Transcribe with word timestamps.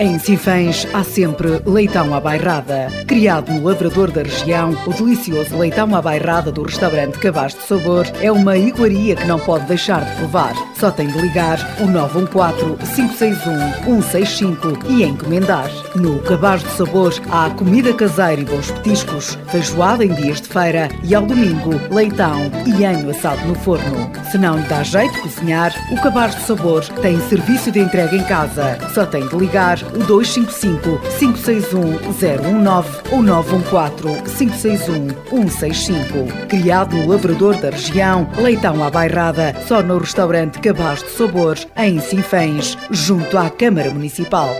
Em 0.00 0.18
Sinfãs 0.18 0.88
há 0.92 1.04
sempre 1.04 1.62
leitão 1.64 2.12
à 2.12 2.20
bairrada. 2.20 2.88
Criado 3.06 3.52
no 3.52 3.62
lavrador 3.62 4.10
da 4.10 4.24
região, 4.24 4.76
o 4.86 4.92
delicioso 4.92 5.56
leitão 5.56 5.94
à 5.94 6.02
bairrada 6.02 6.50
do 6.50 6.64
restaurante 6.64 7.16
Cabaz 7.20 7.54
de 7.54 7.62
Sabor 7.62 8.04
é 8.20 8.32
uma 8.32 8.56
iguaria 8.56 9.14
que 9.14 9.24
não 9.24 9.38
pode 9.38 9.66
deixar 9.66 10.04
de 10.04 10.10
provar. 10.16 10.52
Só 10.74 10.90
tem 10.90 11.06
de 11.06 11.16
ligar 11.18 11.60
o 11.78 11.84
914-561-165 11.86 14.84
e 14.88 15.04
encomendar. 15.04 15.70
No 15.94 16.18
Cabaz 16.22 16.64
de 16.64 16.70
Sabor 16.70 17.14
há 17.30 17.50
comida 17.50 17.94
caseira 17.94 18.40
e 18.40 18.44
bons 18.44 18.72
petiscos, 18.72 19.38
feijoada 19.46 20.04
em 20.04 20.12
dias 20.12 20.40
de 20.40 20.48
feira 20.48 20.88
e 21.04 21.14
ao 21.14 21.24
domingo 21.24 21.70
leitão 21.94 22.50
e 22.66 22.84
anho 22.84 23.10
assado 23.10 23.46
no 23.46 23.54
forno. 23.54 24.10
Se 24.32 24.38
não 24.38 24.56
lhe 24.56 24.66
dá 24.66 24.82
jeito 24.82 25.14
de 25.14 25.20
cozinhar, 25.20 25.72
o 25.92 26.02
Cabaz 26.02 26.34
de 26.34 26.42
Sabor 26.42 26.82
tem 27.00 27.20
serviço 27.28 27.70
de 27.70 27.78
entrega 27.78 28.16
em 28.16 28.24
casa. 28.24 28.76
Só 28.92 29.06
tem 29.06 29.28
de 29.28 29.36
ligar 29.36 29.83
255 30.06 31.00
561 31.18 32.12
019 32.12 33.02
ou 33.12 33.22
914 33.22 34.22
561 34.36 35.48
165. 35.48 36.46
Criado 36.48 36.96
no 36.96 37.08
Lavrador 37.08 37.56
da 37.56 37.70
região, 37.70 38.28
leitão 38.36 38.82
à 38.82 38.90
bairrada, 38.90 39.54
só 39.66 39.82
no 39.82 39.98
restaurante 39.98 40.58
Cabaz 40.60 41.02
de 41.02 41.10
Sabor, 41.10 41.56
em 41.76 42.00
Sinfãs, 42.00 42.76
junto 42.90 43.36
à 43.38 43.50
Câmara 43.50 43.90
Municipal. 43.90 44.54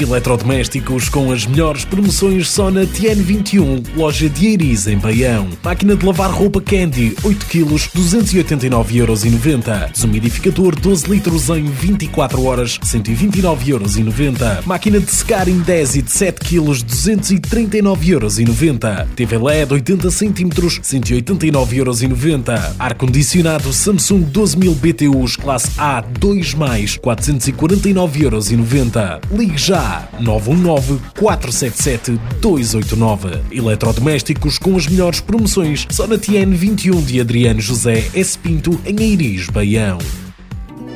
Eletrodomésticos 0.00 1.08
com 1.08 1.32
as 1.32 1.44
melhores 1.44 1.84
promoções 1.84 2.48
só 2.48 2.70
na 2.70 2.82
TN21, 2.82 3.96
loja 3.96 4.28
de 4.28 4.46
Eiriz 4.46 4.86
em 4.86 4.96
Baião. 4.96 5.48
Máquina 5.62 5.96
de 5.96 6.06
lavar 6.06 6.30
roupa 6.30 6.60
Candy, 6.60 7.16
8 7.22 7.46
kg, 7.46 7.64
289,90€. 7.66 9.92
Desumidificador 9.92 10.74
12 10.74 11.08
litros 11.08 11.48
em 11.50 11.64
24 11.64 12.44
horas, 12.44 12.78
129,90€. 12.78 14.64
Máquina 14.64 14.98
de 15.00 15.10
secar 15.10 15.48
em 15.48 15.58
10 15.58 15.96
e 15.96 16.02
de 16.02 16.10
7 16.10 16.40
kg, 16.40 16.60
239,90€. 16.84 19.08
TV 19.14 19.38
LED 19.38 19.72
80 19.74 20.10
cm, 20.10 20.48
189,90€. 20.82 22.74
Ar-condicionado 22.78 23.70
Samsung 23.72 24.22
12000 24.22 24.74
BTUs 24.74 25.36
classe 25.36 25.70
A 25.76 26.02
2+, 26.02 26.98
449,90€. 27.00 29.20
Ligue 29.32 29.58
já 29.58 29.89
919 30.18 31.00
477 31.18 32.20
289. 32.40 33.40
Eletrodomésticos 33.50 34.58
com 34.58 34.76
as 34.76 34.86
melhores 34.86 35.20
promoções 35.20 35.86
só 35.90 36.06
na 36.06 36.18
TN 36.18 36.54
21 36.54 37.02
de 37.02 37.20
Adriano 37.20 37.60
José 37.60 38.08
S. 38.14 38.38
Pinto 38.38 38.80
em 38.84 39.02
Eiris, 39.02 39.48
Baião. 39.48 39.98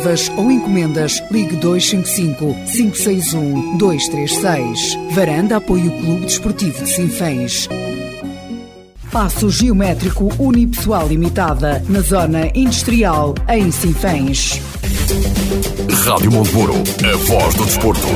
reservas 0.00 0.30
ou 0.36 0.50
encomendas, 0.50 1.22
ligue 1.30 1.56
255 1.56 2.54
561 2.72 3.76
236. 3.76 4.98
Varanda 5.12 5.56
apoia 5.56 5.84
o 5.84 5.90
Clube 5.90 6.26
Desportivo 6.26 6.82
de 6.82 6.90
Sinfãs. 6.90 7.68
Passo 9.12 9.50
Geométrico 9.50 10.32
Unipessoal 10.38 11.08
Limitada, 11.08 11.82
na 11.88 12.00
Zona 12.00 12.50
Industrial, 12.54 13.34
em 13.48 13.70
Sinfãs. 13.70 14.60
Rádio 16.04 16.32
Montemuro, 16.32 16.74
a 16.74 17.16
voz 17.16 17.54
do 17.54 17.64
desporto. 17.64 18.06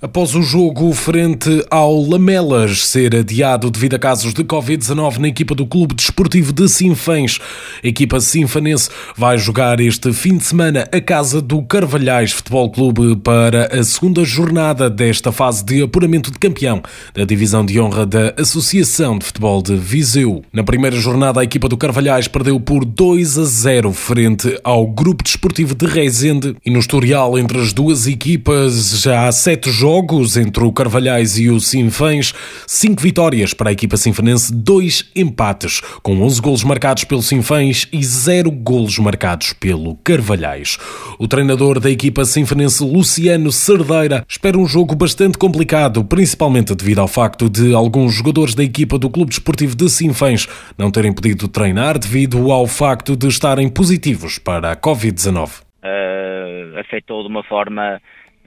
Após 0.00 0.32
o 0.36 0.42
jogo 0.42 0.92
frente 0.92 1.66
ao 1.68 2.00
Lamelas 2.00 2.86
ser 2.86 3.16
adiado 3.16 3.68
devido 3.68 3.94
a 3.94 3.98
casos 3.98 4.32
de 4.32 4.44
Covid-19 4.44 5.16
na 5.16 5.26
equipa 5.26 5.56
do 5.56 5.66
Clube 5.66 5.92
Desportivo 5.92 6.52
de 6.52 6.68
Sinfãs, 6.68 7.40
a 7.82 7.88
equipa 7.88 8.20
sinfanense 8.20 8.90
vai 9.16 9.36
jogar 9.38 9.80
este 9.80 10.12
fim 10.12 10.36
de 10.36 10.44
semana 10.44 10.88
a 10.92 11.00
casa 11.00 11.42
do 11.42 11.60
Carvalhais 11.62 12.30
Futebol 12.30 12.70
Clube 12.70 13.16
para 13.16 13.76
a 13.76 13.82
segunda 13.82 14.24
jornada 14.24 14.88
desta 14.88 15.32
fase 15.32 15.64
de 15.64 15.82
apuramento 15.82 16.30
de 16.30 16.38
campeão 16.38 16.80
da 17.12 17.24
divisão 17.24 17.66
de 17.66 17.80
honra 17.80 18.06
da 18.06 18.34
Associação 18.38 19.18
de 19.18 19.24
Futebol 19.24 19.60
de 19.60 19.74
Viseu. 19.74 20.44
Na 20.52 20.62
primeira 20.62 20.94
jornada, 20.96 21.40
a 21.40 21.44
equipa 21.44 21.68
do 21.68 21.76
Carvalhais 21.76 22.28
perdeu 22.28 22.60
por 22.60 22.84
2 22.84 23.36
a 23.36 23.44
0 23.44 23.92
frente 23.92 24.60
ao 24.62 24.86
Grupo 24.86 25.24
Desportivo 25.24 25.74
de 25.74 25.86
Reisende 25.86 26.54
e 26.64 26.70
no 26.70 26.78
historial 26.78 27.36
entre 27.36 27.58
as 27.58 27.72
duas 27.72 28.06
equipas 28.06 29.00
já 29.00 29.26
há 29.26 29.32
sete 29.32 29.72
jogos 29.72 29.87
jogos 29.88 30.36
entre 30.36 30.62
o 30.62 30.70
Carvalhais 30.70 31.38
e 31.38 31.48
o 31.48 31.58
Sinfãs, 31.58 32.34
5 32.66 33.00
vitórias 33.00 33.54
para 33.54 33.70
a 33.70 33.72
equipa 33.72 33.96
sinfanense, 33.96 34.54
2 34.54 35.12
empates, 35.16 35.80
com 36.02 36.20
11 36.20 36.42
golos 36.42 36.62
marcados 36.62 37.04
pelo 37.04 37.22
Sinfãs 37.22 37.88
e 37.90 38.04
0 38.04 38.50
golos 38.50 38.98
marcados 38.98 39.54
pelo 39.54 39.96
Carvalhais. 40.04 40.76
O 41.18 41.26
treinador 41.26 41.80
da 41.80 41.90
equipa 41.90 42.26
sinfanense, 42.26 42.84
Luciano 42.84 43.50
Cerdeira, 43.50 44.26
espera 44.28 44.58
um 44.58 44.66
jogo 44.66 44.94
bastante 44.94 45.38
complicado, 45.38 46.04
principalmente 46.04 46.74
devido 46.74 46.98
ao 46.98 47.08
facto 47.08 47.48
de 47.48 47.74
alguns 47.74 48.12
jogadores 48.12 48.54
da 48.54 48.62
equipa 48.62 48.98
do 48.98 49.08
Clube 49.08 49.30
Desportivo 49.30 49.74
de 49.74 49.88
Sinfãs 49.88 50.46
não 50.76 50.90
terem 50.90 51.14
podido 51.14 51.48
treinar 51.48 51.98
devido 51.98 52.52
ao 52.52 52.66
facto 52.66 53.16
de 53.16 53.26
estarem 53.26 53.70
positivos 53.70 54.38
para 54.38 54.70
a 54.70 54.76
Covid-19. 54.76 55.62
Uh, 55.82 56.78
afetou 56.78 57.22
de 57.22 57.28
uma 57.30 57.42
forma 57.42 57.98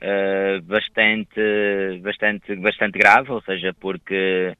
uh, 0.02 0.62
bastante, 0.64 2.00
bastante, 2.02 2.56
bastante 2.56 2.98
grave, 2.98 3.32
ou 3.32 3.42
seja, 3.42 3.74
porque 3.80 4.56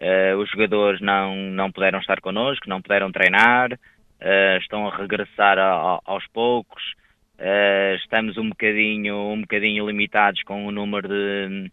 uh, 0.00 0.38
os 0.38 0.50
jogadores 0.50 1.00
não, 1.00 1.34
não 1.34 1.70
puderam 1.72 1.98
estar 1.98 2.20
connosco, 2.20 2.68
não 2.68 2.80
puderam 2.80 3.10
treinar, 3.10 3.72
uh, 3.72 4.58
estão 4.60 4.86
a 4.86 4.96
regressar 4.96 5.58
a, 5.58 5.72
a, 5.72 6.00
aos 6.04 6.26
poucos, 6.28 6.82
estamos 7.96 8.38
um 8.38 8.48
bocadinho, 8.48 9.16
um 9.16 9.40
bocadinho 9.40 9.86
limitados 9.86 10.40
com 10.44 10.66
o 10.66 10.70
número 10.70 11.08
de, 11.08 11.70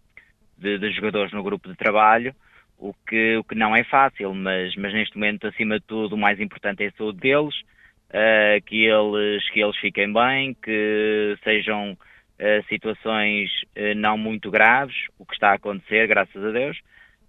de, 0.57 0.79
de, 0.79 0.91
jogadores 0.91 1.31
no 1.31 1.44
grupo 1.44 1.69
de 1.69 1.75
trabalho, 1.75 2.33
o 2.79 2.95
que, 3.07 3.38
o 3.38 3.44
que 3.44 3.53
não 3.53 3.75
é 3.75 3.83
fácil, 3.83 4.33
mas, 4.33 4.75
mas 4.75 4.91
neste 4.91 5.15
momento, 5.15 5.45
acima 5.45 5.79
de 5.79 5.85
tudo, 5.85 6.15
o 6.15 6.18
mais 6.18 6.39
importante 6.39 6.83
é 6.83 6.88
a 6.88 6.91
saúde 6.94 7.19
deles, 7.19 7.53
que, 8.65 8.85
eles, 8.85 9.47
que 9.51 9.62
eles 9.62 9.77
fiquem 9.77 10.12
bem, 10.12 10.56
que 10.56 11.38
sejam 11.44 11.95
situações 12.67 13.49
uh, 13.77 13.95
não 13.95 14.17
muito 14.17 14.49
graves, 14.49 14.95
o 15.19 15.25
que 15.25 15.33
está 15.33 15.51
a 15.51 15.55
acontecer, 15.55 16.07
graças 16.07 16.43
a 16.43 16.51
Deus, 16.51 16.77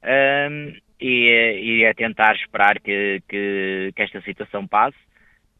um, 0.03 0.75
e, 1.00 1.81
e, 1.81 1.85
é 1.85 1.93
tentar 1.94 2.35
esperar 2.35 2.81
que, 2.81 3.23
que, 3.29 3.93
que 3.94 4.03
esta 4.03 4.20
situação 4.23 4.67
passe 4.67 4.97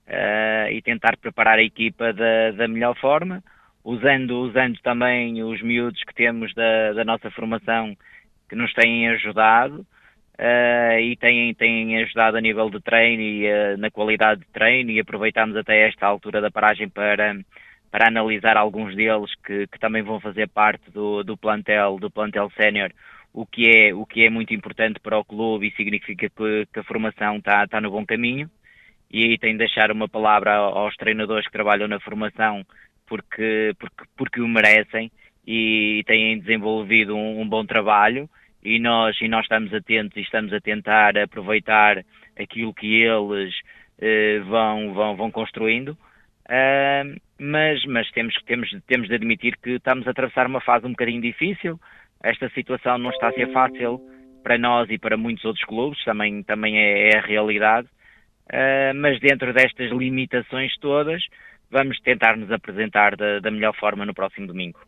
uh, 0.07 0.71
e 0.71 0.81
tentar 0.83 1.17
preparar 1.17 1.59
a 1.59 1.63
equipa 1.63 2.13
da, 2.13 2.53
da 2.53 2.69
melhor 2.69 2.97
forma, 2.99 3.43
usando, 3.85 4.39
usando 4.41 4.79
também 4.81 5.43
os 5.43 5.61
miúdos 5.63 6.03
que 6.05 6.15
temos 6.15 6.53
da, 6.55 6.93
da 6.93 7.05
nossa 7.05 7.31
formação 7.31 7.97
que 8.49 8.55
nos 8.55 8.73
têm 8.73 9.09
ajudado 9.09 9.81
uh, 10.39 10.99
e 11.01 11.17
têm, 11.17 11.55
têm 11.55 12.03
ajudado 12.03 12.37
a 12.37 12.41
nível 12.41 12.71
de 12.71 12.81
treino 12.81 13.23
e 13.23 13.47
uh, 13.47 13.77
na 13.79 13.91
qualidade 13.91 14.43
de 14.43 14.47
treino 14.53 14.91
e 14.91 15.01
aproveitamos 15.01 15.57
até 15.57 15.89
esta 15.89 16.07
altura 16.07 16.41
da 16.41 16.51
paragem 16.51 16.89
para, 16.89 17.37
para 17.93 18.09
analisar 18.09 18.57
alguns 18.57 18.97
deles 18.97 19.31
que, 19.45 19.67
que 19.67 19.79
também 19.79 20.03
vão 20.03 20.19
fazer 20.19 20.49
parte 20.49 20.91
do, 20.91 21.23
do 21.23 21.37
plantel, 21.37 21.99
do 21.99 22.11
plantel 22.11 22.51
sénior, 22.57 22.91
o 23.35 23.45
que 23.45 23.69
é 23.69 23.95
o 23.95 24.07
que 24.07 24.25
é 24.25 24.31
muito 24.31 24.55
importante 24.55 24.99
para 24.99 25.19
o 25.19 25.25
clube 25.25 25.69
e 25.69 25.77
significa 25.77 26.29
que, 26.31 26.67
que 26.73 26.81
a 26.81 26.85
formação 26.85 27.37
está, 27.37 27.65
está 27.65 27.83
no 27.83 27.91
bom 27.91 28.05
caminho. 28.07 28.51
E 29.11 29.25
aí 29.25 29.39
tenho 29.39 29.53
de 29.53 29.59
deixar 29.59 29.93
uma 29.93 30.09
palavra 30.09 30.55
aos 30.55 30.97
treinadores 30.97 31.45
que 31.45 31.53
trabalham 31.53 31.87
na 31.87 32.01
formação 32.01 32.65
porque, 33.07 33.75
porque, 33.79 34.05
porque 34.17 34.41
o 34.41 34.49
merecem 34.49 35.13
e 35.47 36.03
têm 36.07 36.39
desenvolvido 36.39 37.15
um, 37.15 37.43
um 37.43 37.47
bom 37.47 37.67
trabalho 37.67 38.27
e 38.65 38.79
nós, 38.79 39.21
e 39.21 39.29
nós 39.29 39.43
estamos 39.43 39.75
atentos 39.75 40.17
e 40.17 40.23
estamos 40.23 40.51
a 40.55 40.61
tentar 40.61 41.19
aproveitar 41.19 42.03
aquilo 42.41 42.73
que 42.73 43.03
eles 43.03 43.55
uh, 43.99 44.45
vão, 44.47 44.95
vão, 44.95 45.17
vão 45.17 45.31
construindo, 45.31 45.95
mas, 47.39 47.85
mas 47.87 48.11
temos, 48.11 48.35
temos, 48.47 48.71
temos 48.87 49.09
de 49.09 49.15
admitir 49.15 49.57
que 49.57 49.71
estamos 49.71 50.07
a 50.07 50.11
atravessar 50.11 50.47
uma 50.47 50.61
fase 50.61 50.87
um 50.87 50.91
bocadinho 50.91 51.21
difícil, 51.21 51.81
esta 52.23 52.49
situação 52.51 52.99
não 52.99 53.11
está 53.11 53.29
a 53.29 53.33
ser 53.33 53.51
fácil 53.53 54.01
para 54.43 54.59
nós 54.59 54.89
e 54.91 54.99
para 54.99 55.17
muitos 55.17 55.45
outros 55.45 55.65
clubes, 55.65 56.03
também, 56.05 56.43
também 56.43 56.79
é, 56.79 57.11
é 57.11 57.19
a 57.19 57.23
realidade, 57.23 57.89
uh, 57.89 58.95
mas 58.95 59.19
dentro 59.21 59.53
destas 59.53 59.91
limitações 59.91 60.73
todas, 60.81 61.23
vamos 61.71 61.99
tentar 62.01 62.37
nos 62.37 62.51
apresentar 62.51 63.17
da, 63.17 63.41
da 63.41 63.51
melhor 63.51 63.75
forma 63.77 64.05
no 64.05 64.15
próximo 64.15 64.47
domingo. 64.47 64.79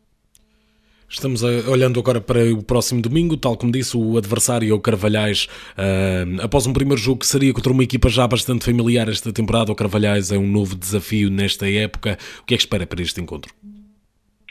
Estamos 1.09 1.45
a, 1.45 1.71
olhando 1.71 2.01
agora 2.01 2.21
para 2.21 2.45
o 2.53 2.63
próximo 2.63 3.01
domingo, 3.01 3.37
tal 3.37 3.57
como 3.57 3.71
disse, 3.71 3.97
o 3.97 4.17
adversário 4.17 4.71
é 4.71 4.75
o 4.75 4.81
Carvalhais. 4.81 5.47
Uh, 5.77 6.43
após 6.43 6.67
um 6.67 6.73
primeiro 6.73 7.01
jogo 7.01 7.21
que 7.21 7.27
seria 7.27 7.53
contra 7.53 7.73
uma 7.73 7.85
equipa 7.85 8.09
já 8.09 8.27
bastante 8.27 8.65
familiar 8.65 9.09
esta 9.09 9.33
temporada, 9.33 9.71
o 9.71 9.75
Carvalhais 9.75 10.33
é 10.33 10.39
um 10.39 10.47
novo 10.47 10.75
desafio 10.75 11.31
nesta 11.31 11.71
época. 11.71 12.17
O 12.41 12.45
que 12.45 12.55
é 12.55 12.57
que 12.57 12.63
espera 12.63 12.87
para 12.87 13.03
este 13.03 13.21
encontro? 13.21 13.53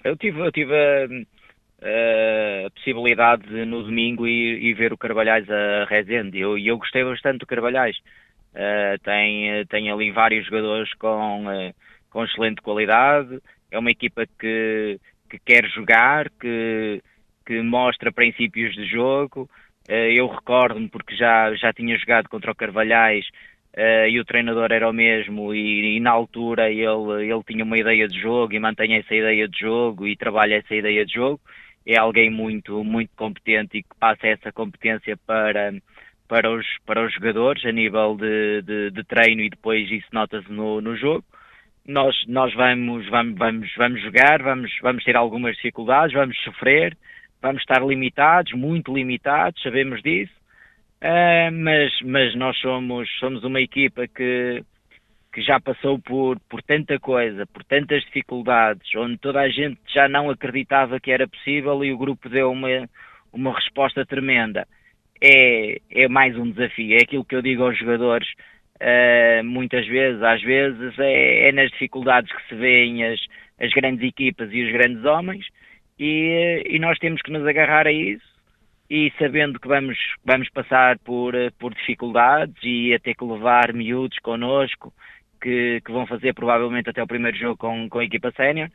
Eu 0.04 0.16
tive, 0.16 0.40
eu 0.40 0.52
tive 0.52 0.74
a, 0.74 1.06
a 2.66 2.70
possibilidade 2.72 3.48
de, 3.48 3.66
no 3.66 3.84
domingo 3.84 4.28
ir, 4.28 4.74
ver 4.74 4.94
o 4.94 4.98
Carvalhais 4.98 5.50
a 5.50 5.86
Rezende 5.86 6.38
e 6.38 6.42
eu, 6.42 6.58
eu, 6.58 6.78
gostei 6.78 7.04
bastante 7.04 7.40
do 7.40 7.48
Carvalhais. 7.48 7.98
Uh, 8.54 9.00
tem, 9.04 9.66
tem 9.68 9.92
ali 9.92 10.12
vários 10.12 10.46
jogadores 10.46 10.94
com, 10.96 11.46
com 12.10 12.24
excelente 12.24 12.62
qualidade. 12.62 13.40
É 13.72 13.80
uma 13.80 13.90
equipa 13.90 14.26
que 14.40 15.00
que 15.34 15.40
quer 15.40 15.68
jogar, 15.70 16.30
que, 16.40 17.02
que 17.46 17.62
mostra 17.62 18.12
princípios 18.12 18.76
de 18.76 18.86
jogo. 18.86 19.50
Eh, 19.88 20.14
eu 20.14 20.28
recordo-me 20.28 20.88
porque 20.88 21.16
já, 21.16 21.54
já 21.56 21.74
tinha 21.74 21.98
jogado 21.98 22.30
contra 22.30 22.52
o 22.52 22.56
Carvalhais 22.56 23.26
uh, 23.76 24.08
e 24.08 24.20
o 24.20 24.26
treinador 24.26 24.72
era 24.72 24.90
o 24.90 24.94
mesmo 24.94 25.54
e, 25.54 25.98
e, 25.98 26.00
na 26.00 26.12
altura 26.12 26.70
ele, 26.70 26.86
ele 26.86 27.44
tinha 27.46 27.66
uma 27.66 27.78
ideia 27.78 28.08
de 28.08 28.20
jogo 28.22 28.54
e 28.54 28.60
mantém 28.60 28.96
essa 28.96 29.14
ideia 29.14 29.48
de 29.48 29.60
jogo 29.60 30.08
e 30.08 30.16
trabalha 30.16 30.56
essa 30.56 30.76
ideia 30.76 31.06
de 31.06 31.14
jogo. 31.14 31.42
É 31.86 31.98
alguém 31.98 32.30
muito, 32.30 32.84
muito 32.84 33.12
competente 33.16 33.80
e 33.80 33.84
que 33.84 33.96
passa 34.00 34.28
essa 34.28 34.54
competência 34.54 35.18
para, 35.26 35.74
para, 36.30 36.50
os, 36.50 36.66
para 36.86 37.06
os 37.06 37.14
jogadores 37.14 37.66
a 37.66 37.72
nível 37.72 38.16
de, 38.16 38.62
de, 38.62 38.92
de 38.92 39.04
treino 39.04 39.42
e 39.42 39.50
depois 39.50 39.90
isso 39.92 40.08
nota-se 40.14 40.50
no, 40.50 40.80
no 40.80 40.96
jogo 40.96 41.26
nós, 41.88 42.16
nós 42.28 42.54
vamos, 42.54 43.08
vamos, 43.10 43.38
vamos, 43.38 43.74
vamos 43.76 44.02
jogar, 44.02 44.42
vamos, 44.42 44.72
vamos 44.82 45.04
ter 45.04 45.16
algumas 45.16 45.56
dificuldades, 45.56 46.14
vamos 46.14 46.38
sofrer, 46.44 46.98
vamos 47.42 47.62
estar 47.62 47.86
limitados, 47.86 48.54
muito 48.54 48.94
limitados, 48.94 49.62
sabemos 49.62 50.02
disso, 50.02 50.34
uh, 51.02 51.52
mas, 51.52 51.92
mas 52.02 52.36
nós 52.36 52.58
somos, 52.60 53.10
somos 53.20 53.44
uma 53.44 53.60
equipa 53.60 54.08
que, 54.08 54.64
que 55.34 55.42
já 55.42 55.60
passou 55.60 56.00
por, 56.00 56.40
por 56.50 56.62
tanta 56.64 56.98
coisa, 57.00 57.46
por 57.48 57.64
tantas 57.66 58.02
dificuldades, 58.06 58.90
onde 58.96 59.18
toda 59.18 59.42
a 59.42 59.50
gente 59.50 59.80
já 59.94 60.08
não 60.08 60.30
acreditava 60.30 61.00
que 61.02 61.12
era 61.12 61.28
possível 61.28 61.84
e 61.84 61.92
o 61.92 61.98
grupo 61.98 62.30
deu 62.30 62.52
uma, 62.52 62.90
uma 63.34 63.54
resposta 63.54 64.06
tremenda. 64.06 64.66
É, 65.22 65.78
é 65.90 66.08
mais 66.08 66.38
um 66.38 66.50
desafio, 66.50 66.98
é 66.98 67.04
aquilo 67.04 67.26
que 67.26 67.36
eu 67.36 67.42
digo 67.42 67.64
aos 67.64 67.78
jogadores, 67.78 68.28
Uh, 68.84 69.42
muitas 69.46 69.88
vezes, 69.88 70.22
às 70.22 70.42
vezes, 70.42 71.00
é, 71.00 71.48
é, 71.48 71.52
nas 71.54 71.72
dificuldades 71.72 72.30
que 72.36 72.50
se 72.50 72.56
vêem 72.56 73.06
as, 73.06 73.20
as 73.58 73.72
grandes 73.72 74.06
equipas 74.06 74.50
e 74.52 74.62
os 74.62 74.74
grandes 74.74 75.06
homens, 75.06 75.46
e, 75.98 76.62
e, 76.68 76.80
nós 76.80 77.00
temos 77.00 77.22
que 77.22 77.32
nos 77.32 77.48
agarrar 77.48 77.88
a 77.88 77.94
isso, 77.94 78.28
e 78.90 79.10
sabendo 79.18 79.58
que 79.58 79.70
vamos, 79.70 79.98
vamos 80.26 80.50
passar 80.50 81.00
por, 81.00 81.34
por 81.58 81.74
dificuldades 81.74 82.62
e 82.62 82.94
a 82.94 83.00
ter 83.00 83.16
que 83.16 83.24
levar 83.24 83.72
miúdos 83.72 84.20
connosco, 84.20 84.92
que, 85.42 85.80
que 85.80 85.92
vão 85.92 86.06
fazer 86.06 86.34
provavelmente 86.34 86.90
até 86.90 87.02
o 87.02 87.08
primeiro 87.08 87.38
jogo 87.38 87.56
com, 87.56 87.88
com 87.88 88.00
a 88.00 88.04
equipa 88.04 88.32
sénior, 88.32 88.68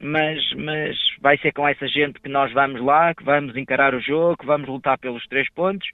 mas, 0.00 0.42
mas 0.56 0.98
vai 1.20 1.38
ser 1.38 1.52
com 1.52 1.68
essa 1.68 1.86
gente 1.86 2.20
que 2.20 2.28
nós 2.28 2.52
vamos 2.52 2.80
lá, 2.80 3.14
que 3.14 3.22
vamos 3.22 3.56
encarar 3.56 3.94
o 3.94 4.00
jogo, 4.00 4.38
que 4.38 4.46
vamos 4.46 4.68
lutar 4.68 4.98
pelos 4.98 5.24
três 5.28 5.48
pontos 5.52 5.88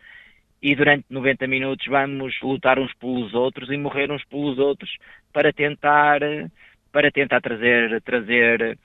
e 0.62 0.75
durante 0.75 1.06
90 1.10 1.46
minutos 1.46 1.87
vamos 1.87 2.34
lutar 2.43 2.78
uns 2.78 2.93
pelos 2.94 3.32
outros 3.34 3.70
e 3.70 3.76
morrer 3.76 4.10
uns 4.10 4.25
pelos 4.25 4.58
outros 4.58 4.90
para 5.32 5.52
tentar 5.52 6.20
para 6.93 7.10
tentar 7.10 7.40
trazer 7.40 8.00
trazer 8.02 8.78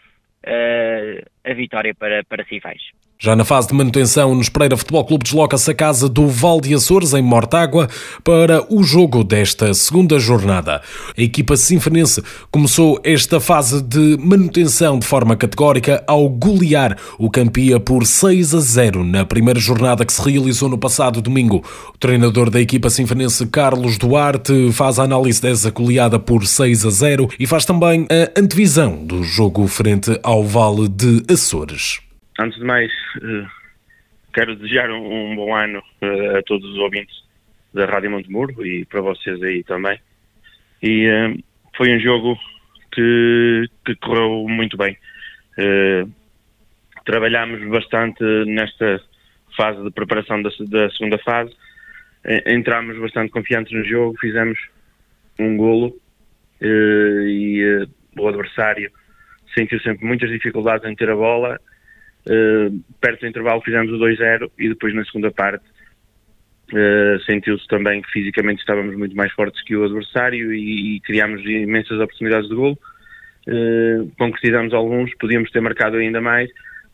uh, 0.46 1.50
a 1.50 1.54
vitória 1.54 1.96
para 1.96 2.24
para 2.24 2.46
Cifais. 2.46 2.82
Já 3.20 3.38
na 3.38 3.46
fase 3.46 3.70
de 3.70 3.74
manutenção, 3.74 4.36
nos 4.36 4.50
Pereira 4.50 4.76
Futebol 4.76 5.06
Clube 5.06 5.24
desloca-se 5.24 5.72
a 5.72 5.74
casa 5.74 6.10
do 6.10 6.28
Val 6.28 6.60
de 6.60 6.76
Açores, 6.76 7.14
em 7.14 7.22
Mortágua, 7.22 7.88
para 8.22 8.66
o 8.70 8.84
jogo 8.84 9.24
desta 9.24 9.74
segunda 9.74 10.20
jornada. 10.20 10.82
A 11.18 11.22
equipa 11.22 11.56
sinfonense 11.56 12.22
começou 12.52 13.00
esta 13.02 13.40
fase 13.40 13.82
de 13.82 14.18
manutenção 14.20 15.00
de 15.00 15.08
forma 15.08 15.38
categórica 15.38 16.04
ao 16.06 16.28
golear 16.28 16.98
o 17.18 17.30
Campia 17.30 17.80
por 17.80 18.06
6 18.06 18.56
a 18.56 18.60
0 18.60 19.06
na 19.06 19.24
primeira 19.24 19.60
jornada 19.60 20.04
que 20.04 20.12
se 20.12 20.22
realizou 20.22 20.68
no 20.68 20.78
passado 20.78 21.22
domingo. 21.22 21.64
O 21.94 21.98
treinador 21.98 22.50
da 22.50 22.60
equipa 22.60 22.90
sinfonense, 22.90 23.48
Carlos 23.48 23.98
Duarte, 23.98 24.70
faz 24.74 25.00
a 25.00 25.04
análise 25.04 25.42
dessa 25.42 25.72
goleada 25.72 26.20
por 26.20 26.46
6 26.46 26.86
a 26.86 26.90
0 26.90 27.30
e 27.40 27.48
faz 27.48 27.64
também 27.64 28.06
a 28.10 28.38
antevisão 28.38 28.98
do 29.06 29.24
jogo 29.24 29.66
frente 29.66 30.20
ao 30.24 30.44
Vale 30.44 30.90
de 30.90 31.24
Açores 31.32 32.03
antes 32.40 32.58
de 32.58 32.66
mais, 32.66 32.92
uh, 33.18 33.48
quero 34.34 34.56
desejar 34.56 34.90
um, 34.92 35.36
bom 35.36 35.56
ano 35.56 35.80
uh, 36.02 36.38
a 36.38 36.44
todos 36.44 36.68
os 36.70 36.78
ouvintes 36.78 37.16
da 37.74 37.86
Rádio 37.86 38.12
Montemuro 38.12 38.66
e 38.66 38.86
para 38.86 39.02
vocês 39.02 39.42
aí 39.44 39.64
também. 39.64 40.00
E 40.82 41.08
uh, 41.08 41.44
foi 41.76 41.96
um 41.96 42.00
jogo 42.00 42.38
que, 42.92 43.66
que 43.86 43.96
correu 43.96 44.48
muito 44.48 44.78
bem. 44.78 44.98
trabalhámos 47.06 47.68
bastante 47.70 48.24
nesta 48.46 49.02
fase 49.58 49.84
de 49.84 49.92
preparação 49.92 50.42
da, 50.42 50.50
da 50.68 50.90
segunda 50.92 51.18
fase. 51.20 51.52
entramos 52.46 52.98
bastante 53.00 53.32
confiantes 53.32 53.74
no 53.74 53.84
jogo, 53.84 54.18
fizemos 54.20 54.60
um 55.40 55.58
golo 55.58 55.96
e 56.62 57.88
o 58.16 58.28
adversário 58.28 58.92
sentiu 59.56 59.80
sempre 59.80 60.06
muitas 60.06 60.30
dificuldades 60.30 60.88
em 60.88 60.96
ter 60.96 61.10
a 61.10 61.16
bola 61.16 61.60
perto 63.02 63.22
do 63.22 63.28
intervalo 63.28 63.62
fizemos 63.62 63.92
o 63.92 63.98
2-0 63.98 64.50
e 64.58 64.70
depois 64.70 64.94
na 64.96 65.04
segunda 65.06 65.32
parte 65.32 65.66
uh, 66.72 67.20
sentiu-se 67.26 67.68
também 67.68 68.02
que 68.02 68.12
fisicamente 68.12 68.60
estávamos 68.60 68.96
muito 68.96 69.16
mais 69.16 69.32
fortes 69.34 69.62
que 69.64 69.76
o 69.76 69.84
adversário 69.84 70.54
e, 70.54 70.96
e 70.96 71.00
criámos 71.02 71.44
imensas 71.46 72.00
oportunidades 72.00 72.50
de 72.50 72.56
gol. 72.56 72.78
Uh, 73.48 74.10
concretizamos 74.18 74.74
alguns, 74.74 75.14
podíamos 75.16 75.52
ter 75.52 75.62
marcado 75.62 75.98
ainda 75.98 76.22
mais. 76.22 76.50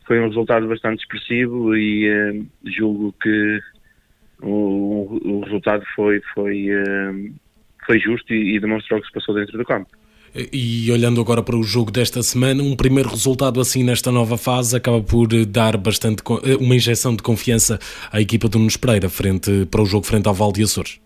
Foi 0.06 0.20
um 0.20 0.28
resultado 0.28 0.68
bastante 0.68 1.02
expressivo 1.02 1.76
e 1.76 2.10
uh, 2.10 2.48
julgo 2.66 3.14
que 3.22 3.60
o, 4.42 5.20
o, 5.24 5.42
resultado 5.42 5.84
foi, 5.96 6.22
foi, 6.34 6.70
foi 7.86 8.00
justo 8.00 8.34
e, 8.34 8.56
e 8.56 8.60
demonstrou 8.60 8.98
o 8.98 9.02
que 9.02 9.08
se 9.10 9.14
passou 9.14 9.36
dentro 9.36 9.58
do 9.58 9.66
campo. 9.66 9.90
E 10.54 10.92
olhando 10.92 11.20
agora 11.20 11.42
para 11.42 11.56
o 11.56 11.64
jogo 11.64 11.92
desta 11.92 12.22
semana, 12.22 12.62
um 12.62 12.76
primeiro 12.76 13.10
resultado 13.10 13.60
assim 13.60 13.84
nesta 13.84 14.12
nova 14.12 14.38
fase 14.38 14.78
acaba 14.78 15.02
por 15.02 15.28
dar 15.46 15.78
bastante 15.78 16.22
eh, 16.44 16.56
uma 16.60 16.76
injeção 16.76 17.16
de 17.16 17.24
confiança 17.24 17.80
à 18.12 18.22
equipa 18.22 18.48
do 18.48 18.60
Nunes 18.60 18.78
Pereira 18.78 19.10
frente, 19.10 19.66
para 19.72 19.82
o 19.82 19.86
jogo 19.86 20.06
frente 20.06 20.28
ao 20.28 20.34
Val 20.34 20.52
de 20.52 20.64
Açores. 20.64 21.02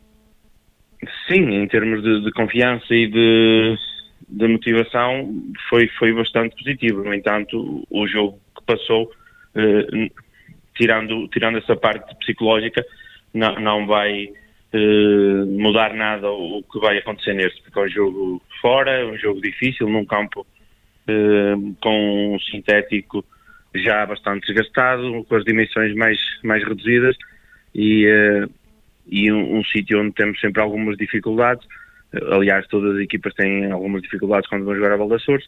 Sim, 1.27 1.55
em 1.55 1.67
termos 1.67 2.03
de, 2.03 2.23
de 2.23 2.31
confiança 2.31 2.93
e 2.93 3.07
de, 3.07 3.77
da 4.27 4.47
motivação 4.47 5.33
foi, 5.69 5.87
foi 5.99 6.13
bastante 6.13 6.55
positivo. 6.55 7.03
No 7.03 7.13
entanto, 7.13 7.85
o 7.89 8.07
jogo 8.07 8.39
que 8.57 8.65
passou, 8.65 9.09
eh, 9.55 10.09
tirando, 10.75 11.27
tirando 11.29 11.57
essa 11.57 11.75
parte 11.75 12.13
psicológica, 12.19 12.85
não, 13.33 13.55
não 13.59 13.87
vai 13.87 14.29
eh, 14.73 15.45
mudar 15.45 15.93
nada 15.93 16.31
o 16.31 16.63
que 16.63 16.79
vai 16.79 16.97
acontecer 16.97 17.33
neste, 17.35 17.61
porque 17.61 17.79
é 17.79 17.83
um 17.83 17.89
jogo 17.89 18.41
fora, 18.59 18.91
é 18.91 19.05
um 19.05 19.17
jogo 19.17 19.39
difícil, 19.39 19.87
num 19.87 20.03
campo 20.03 20.47
eh, 21.07 21.53
com 21.79 22.35
um 22.35 22.39
sintético 22.39 23.23
já 23.75 24.03
bastante 24.05 24.47
desgastado, 24.47 25.23
com 25.25 25.35
as 25.35 25.45
dimensões 25.45 25.95
mais, 25.95 26.17
mais 26.43 26.63
reduzidas 26.63 27.15
e, 27.75 28.07
eh, 28.07 28.47
e 29.07 29.31
um, 29.31 29.59
um 29.59 29.63
sítio 29.63 30.01
onde 30.01 30.13
temos 30.13 30.39
sempre 30.39 30.61
algumas 30.61 30.97
dificuldades. 30.97 31.67
Aliás, 32.31 32.65
todas 32.67 32.95
as 32.95 33.01
equipas 33.01 33.33
têm 33.35 33.71
algumas 33.71 34.01
dificuldades 34.01 34.49
quando 34.49 34.65
vão 34.65 34.75
jogar 34.75 34.93
a 34.93 34.97
Baldassores, 34.97 35.47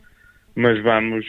mas 0.55 0.79
vamos 0.81 1.25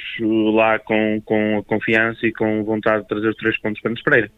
lá 0.55 0.79
com, 0.79 1.21
com 1.25 1.59
a 1.59 1.63
confiança 1.63 2.27
e 2.27 2.33
com 2.33 2.63
vontade 2.63 3.03
de 3.03 3.09
trazer 3.09 3.29
os 3.29 3.37
três 3.37 3.59
pontos 3.59 3.81
para 3.81 3.91
Nos 3.91 4.03
Pereira. 4.03 4.31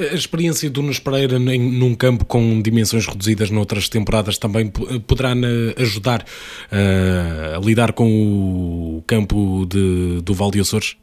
A 0.00 0.14
experiência 0.14 0.70
do 0.70 0.80
Nunes 0.80 0.98
Pereira 0.98 1.38
num 1.38 1.94
campo 1.94 2.24
com 2.24 2.62
dimensões 2.62 3.06
reduzidas 3.06 3.50
noutras 3.50 3.86
temporadas 3.86 4.38
também 4.38 4.72
poderá 5.06 5.34
ajudar 5.76 6.22
uh, 6.22 7.58
a 7.58 7.60
lidar 7.60 7.92
com 7.92 8.08
o 8.08 9.04
campo 9.06 9.66
de, 9.66 10.22
do 10.22 10.32
Val 10.32 10.50
de 10.50 10.58
Açores? 10.58 10.96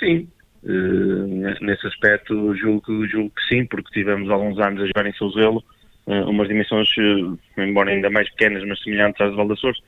Sim, 0.00 0.26
uh, 0.64 1.64
nesse 1.64 1.86
aspecto 1.86 2.56
julgo, 2.56 3.06
julgo 3.06 3.30
que 3.30 3.54
sim, 3.54 3.64
porque 3.64 3.92
tivemos 3.92 4.28
alguns 4.30 4.58
anos 4.58 4.82
a 4.82 4.86
jogar 4.86 5.06
em 5.06 5.12
Souzelo, 5.12 5.62
uh, 6.08 6.28
umas 6.28 6.48
dimensões, 6.48 6.88
embora 7.56 7.92
ainda 7.92 8.10
mais 8.10 8.28
pequenas, 8.30 8.66
mas 8.66 8.82
semelhantes 8.82 9.20
às 9.20 9.30
de 9.30 9.36
Val 9.36 9.46
de 9.46 9.52
Açores, 9.52 9.78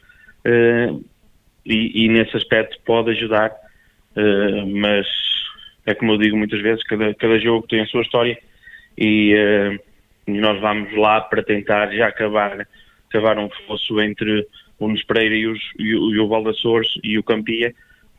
e, 1.66 2.04
e, 2.04 2.08
nesse 2.08 2.36
aspecto 2.36 2.78
pode 2.84 3.10
ajudar, 3.10 3.52
mas 4.66 5.06
é 5.86 5.94
como 5.94 6.12
eu 6.12 6.18
digo 6.18 6.36
muitas 6.36 6.60
vezes, 6.60 6.82
cada, 6.84 7.14
cada 7.14 7.38
jogo 7.38 7.66
tem 7.66 7.80
a 7.80 7.86
sua 7.86 8.02
história 8.02 8.38
e 8.96 9.34
uh, 9.34 9.78
nós 10.26 10.60
vamos 10.60 10.94
lá 10.96 11.20
para 11.20 11.42
tentar 11.42 11.90
já 11.92 12.08
acabar, 12.08 12.66
acabar 13.08 13.38
um 13.38 13.48
fosso 13.66 14.00
entre 14.00 14.46
o 14.78 14.86
Nunes 14.86 15.04
Pereira 15.04 15.34
e, 15.34 15.46
os, 15.46 15.60
e, 15.78 15.94
o, 15.94 16.14
e 16.14 16.18
o 16.18 16.28
Valdassores 16.28 16.88
e 17.02 17.18
o 17.18 17.22
Campia 17.22 17.74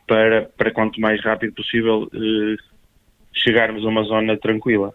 para, 0.07 0.43
para 0.57 0.71
quanto 0.71 0.99
mais 0.99 1.21
rápido 1.23 1.53
possível 1.53 2.03
uh, 2.03 2.57
chegarmos 3.33 3.85
a 3.85 3.89
uma 3.89 4.03
zona 4.03 4.37
tranquila. 4.37 4.93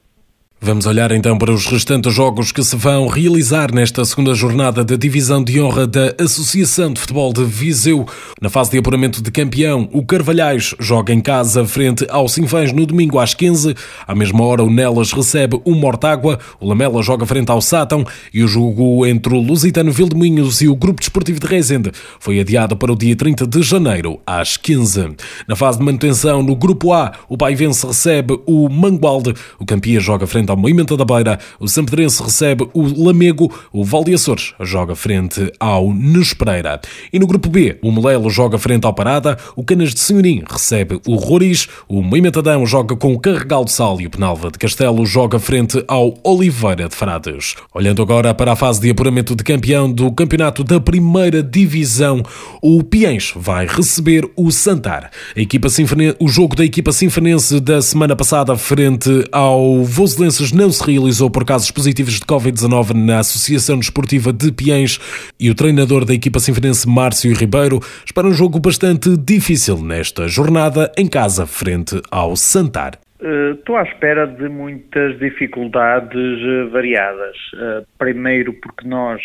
Vamos 0.61 0.87
olhar 0.87 1.13
então 1.13 1.39
para 1.39 1.53
os 1.53 1.67
restantes 1.67 2.13
jogos 2.13 2.51
que 2.51 2.65
se 2.65 2.75
vão 2.75 3.07
realizar 3.07 3.73
nesta 3.73 4.05
segunda 4.05 4.35
jornada 4.35 4.85
da 4.85 4.97
Divisão 4.97 5.43
de 5.43 5.61
Honra 5.61 5.87
da 5.87 6.13
Associação 6.19 6.93
de 6.93 7.01
Futebol 7.01 7.33
de 7.33 7.45
Viseu. 7.45 8.05
Na 8.43 8.51
fase 8.51 8.73
de 8.73 8.79
apuramento 8.79 9.23
de 9.23 9.31
campeão, 9.31 9.89
o 9.93 10.05
Carvalhais 10.05 10.75
joga 10.81 11.15
em 11.15 11.21
casa 11.21 11.65
frente 11.65 12.05
ao 12.11 12.29
Sinfãs 12.29 12.73
no 12.73 12.85
domingo 12.85 13.21
às 13.21 13.35
15. 13.35 13.73
À 14.05 14.17
mesma 14.17 14.43
hora, 14.45 14.65
o 14.65 14.69
Nelas 14.69 15.13
recebe 15.13 15.61
o 15.65 15.77
Mortágua, 15.77 16.41
o 16.59 16.69
Lamela 16.69 17.05
joga 17.05 17.25
frente 17.25 17.53
ao 17.53 17.61
Sátão 17.61 18.05
e 18.35 18.43
o 18.43 18.49
jogo 18.49 19.07
entre 19.07 19.33
o 19.33 19.41
Lusitano 19.41 19.93
Vildemunhos 19.93 20.61
e 20.61 20.67
o 20.67 20.75
Grupo 20.75 20.99
Desportivo 20.99 21.39
de 21.39 21.47
Rezende 21.47 21.93
foi 22.19 22.41
adiado 22.41 22.77
para 22.77 22.93
o 22.93 22.97
dia 22.97 23.15
30 23.15 23.47
de 23.47 23.63
janeiro 23.63 24.21
às 24.27 24.57
15. 24.57 25.15
Na 25.47 25.55
fase 25.55 25.79
de 25.79 25.85
manutenção, 25.85 26.43
no 26.43 26.57
Grupo 26.57 26.93
A, 26.93 27.13
o 27.29 27.39
Paivense 27.39 27.87
recebe 27.87 28.41
o 28.45 28.69
Mangualde, 28.69 29.35
o 29.57 29.65
Campia 29.65 30.01
joga 30.01 30.27
frente 30.27 30.48
frente 30.49 30.51
ao 30.51 30.57
Moimenta 30.57 30.97
da 30.97 31.05
Beira. 31.05 31.39
O 31.61 31.69
Sampedrense 31.69 32.23
recebe 32.23 32.69
o 32.73 33.05
Lamego. 33.05 33.53
O 33.73 33.85
Valde 33.85 34.15
Açores 34.15 34.55
joga 34.61 34.95
frente 34.95 35.53
ao 35.61 35.93
Nespereira. 35.93 36.81
E 37.13 37.19
no 37.19 37.27
grupo 37.27 37.49
B, 37.49 37.79
o 37.83 37.93
Melelo 37.93 38.31
joga 38.31 38.59
frente 38.59 38.87
ao 38.87 38.95
Parada. 38.95 39.37
O 39.55 39.63
Canas 39.63 39.93
de 39.93 40.01
Senhorim 40.01 40.43
recebe 40.49 41.01
o 41.07 41.17
Roriz. 41.17 41.69
O 41.89 42.03
Moimentadão 42.03 42.65
joga 42.67 42.97
com 42.97 43.13
o 43.13 43.19
Carregal 43.19 43.65
de 43.65 43.73
Sal 43.73 44.01
e 44.01 44.07
o 44.07 44.11
Penalva 44.11 44.51
de 44.51 44.59
Castelo 44.59 45.05
joga 45.05 45.39
frente 45.39 45.83
ao 45.87 46.15
Oliveira 46.25 46.89
de 46.89 46.95
Frades. 46.95 47.55
Olhando 47.75 48.03
agora 48.03 48.35
para 48.35 48.53
a 48.53 48.57
fase 48.57 48.81
de 48.81 48.91
apuramento 48.91 49.35
de 49.35 49.45
campeão 49.45 49.91
do 49.91 50.11
campeonato 50.13 50.65
da 50.65 50.81
primeira 50.81 51.43
divisão, 51.43 52.23
o 52.63 52.83
Piens 52.83 53.33
vai 53.37 53.67
receber 53.67 54.29
o 54.37 54.51
Santar. 54.51 55.11
A 55.37 55.41
equipa 55.41 55.69
Sinfone... 55.69 56.15
O 56.19 56.29
jogo 56.29 56.57
da 56.57 56.65
equipa 56.65 56.93
sinfonense 56.93 57.61
da 57.61 57.83
semana 57.83 58.17
passada 58.17 58.57
frente 58.57 59.25
ao 59.31 59.85
Voselense 59.85 60.38
não 60.53 60.71
se 60.71 60.85
realizou 60.85 61.31
por 61.31 61.45
casos 61.45 61.71
positivos 61.71 62.15
de 62.15 62.25
Covid-19 62.25 62.95
na 62.95 63.19
Associação 63.19 63.79
Desportiva 63.79 64.33
de 64.33 64.53
Piens 64.53 64.99
e 65.39 65.51
o 65.51 65.55
treinador 65.55 66.05
da 66.05 66.15
equipa 66.15 66.39
sinfonense 66.39 66.89
Márcio 66.89 67.35
Ribeiro 67.35 67.81
espera 68.05 68.27
um 68.27 68.33
jogo 68.33 68.59
bastante 68.61 69.17
difícil 69.17 69.79
nesta 69.83 70.29
jornada 70.29 70.93
em 70.97 71.09
casa 71.09 71.47
frente 71.47 72.01
ao 72.11 72.37
Santar. 72.37 72.99
Eh, 73.21 73.51
estou 73.53 73.77
à 73.77 73.83
espera 73.83 74.27
de 74.27 74.49
muitas 74.49 75.19
dificuldades 75.19 76.41
eh, 76.41 76.65
variadas. 76.71 77.37
Uh, 77.55 77.87
primeiro 77.99 78.53
porque 78.55 78.87
nós 78.87 79.21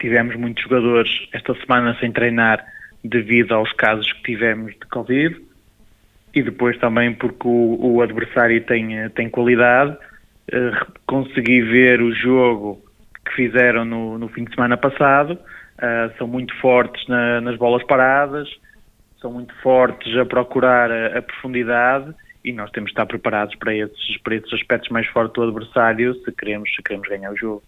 tivemos 0.00 0.34
muitos 0.36 0.62
jogadores 0.64 1.10
esta 1.32 1.54
semana 1.54 1.96
sem 2.00 2.10
treinar 2.10 2.64
devido 3.04 3.52
aos 3.52 3.72
casos 3.74 4.12
que 4.14 4.22
tivemos 4.22 4.72
de 4.72 4.86
Covid 4.90 5.43
e 6.34 6.42
depois 6.42 6.76
também 6.78 7.14
porque 7.14 7.46
o, 7.46 7.78
o 7.80 8.02
adversário 8.02 8.60
tem, 8.64 8.98
eh, 8.98 9.08
tem 9.10 9.30
qualidade. 9.30 9.96
Uh, 10.52 10.92
consegui 11.06 11.62
ver 11.62 12.02
o 12.02 12.14
jogo 12.14 12.82
que 13.24 13.34
fizeram 13.34 13.84
no, 13.84 14.18
no 14.18 14.28
fim 14.28 14.44
de 14.44 14.54
semana 14.54 14.76
passado. 14.76 15.38
Uh, 15.78 16.16
são 16.18 16.26
muito 16.26 16.54
fortes 16.60 17.06
na, 17.08 17.40
nas 17.40 17.56
bolas 17.56 17.82
paradas, 17.84 18.48
são 19.20 19.32
muito 19.32 19.54
fortes 19.62 20.16
a 20.16 20.24
procurar 20.24 20.90
a, 20.90 21.18
a, 21.18 21.22
profundidade 21.22 22.14
e 22.44 22.52
nós 22.52 22.70
temos 22.70 22.88
de 22.88 22.92
estar 22.92 23.06
preparados 23.06 23.54
para 23.56 23.74
esses, 23.74 24.16
para 24.22 24.34
esses 24.34 24.52
aspectos 24.52 24.90
mais 24.90 25.06
fortes 25.08 25.34
do 25.34 25.42
adversário 25.42 26.14
se 26.14 26.32
queremos, 26.32 26.72
se 26.74 26.82
queremos 26.82 27.08
ganhar 27.08 27.32
o 27.32 27.36
jogo. 27.36 27.62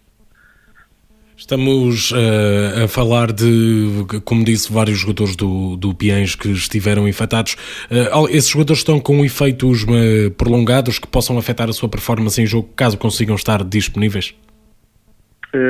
Estamos 1.36 2.12
uh, 2.12 2.84
a 2.84 2.88
falar 2.88 3.30
de, 3.30 4.06
como 4.24 4.42
disse, 4.42 4.72
vários 4.72 4.98
jogadores 4.98 5.36
do, 5.36 5.76
do 5.76 5.94
Piens 5.94 6.34
que 6.34 6.48
estiveram 6.48 7.06
infectados. 7.06 7.56
Uh, 7.90 8.26
esses 8.30 8.48
jogadores 8.48 8.78
estão 8.80 8.98
com 8.98 9.22
efeitos 9.22 9.84
uh, 9.84 10.30
prolongados 10.38 10.98
que 10.98 11.06
possam 11.06 11.36
afetar 11.36 11.68
a 11.68 11.74
sua 11.74 11.90
performance 11.90 12.40
em 12.40 12.46
jogo, 12.46 12.70
caso 12.74 12.98
consigam 12.98 13.34
estar 13.34 13.62
disponíveis? 13.62 14.34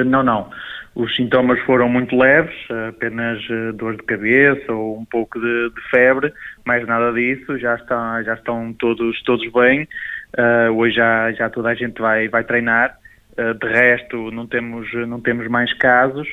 não, 0.07 0.23
não. 0.23 0.51
Os 0.95 1.15
sintomas 1.15 1.61
foram 1.61 1.89
muito 1.89 2.17
leves, 2.17 2.57
apenas 2.89 3.39
dor 3.75 3.97
de 3.97 4.03
cabeça 4.03 4.73
ou 4.73 4.99
um 4.99 5.05
pouco 5.05 5.39
de, 5.39 5.71
de, 5.71 5.91
febre, 5.91 6.33
mais 6.65 6.85
nada 6.87 7.13
disso. 7.13 7.57
Já 7.59 7.75
estão, 7.75 8.25
já 8.25 8.35
estão 8.35 8.73
todos, 8.73 9.23
todos 9.23 9.47
bem. 9.53 9.87
hoje 10.75 10.97
já, 10.97 11.33
já 11.33 11.51
toda 11.51 11.69
a 11.69 11.75
gente 11.75 12.01
vai, 12.01 12.29
vai 12.29 12.43
treinar 12.43 12.97
eh, 12.97 13.06
de 13.37 13.69
resto, 13.69 14.31
não 14.31 14.47
temos, 14.47 14.93
não 15.07 15.21
temos 15.21 15.47
mais 15.49 15.73
casos, 15.75 16.27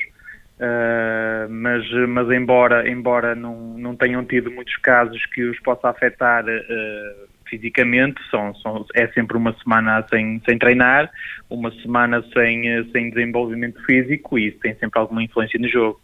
uh, 0.58 1.50
mas, 1.50 1.84
mas 2.08 2.30
embora, 2.30 2.88
embora 2.88 3.34
não, 3.34 3.76
não 3.76 3.94
tenham 3.94 4.24
tido 4.24 4.50
muitos 4.50 4.76
casos 4.78 5.24
que 5.26 5.42
os 5.44 5.60
possa 5.60 5.88
afetar 5.88 6.44
uh, 6.44 7.28
fisicamente, 7.48 8.20
são, 8.30 8.54
são, 8.56 8.86
é 8.94 9.06
sempre 9.08 9.36
uma 9.36 9.54
semana 9.62 10.04
sem, 10.08 10.40
sem 10.48 10.58
treinar, 10.58 11.10
uma 11.50 11.70
semana 11.82 12.22
sem, 12.32 12.90
sem 12.90 13.10
desenvolvimento 13.10 13.84
físico 13.84 14.38
e 14.38 14.48
isso 14.48 14.58
tem 14.58 14.74
sempre 14.76 14.98
alguma 14.98 15.22
influência 15.22 15.58
no 15.60 15.68
jogo. 15.68 16.00